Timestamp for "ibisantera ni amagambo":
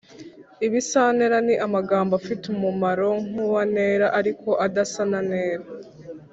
0.65-2.11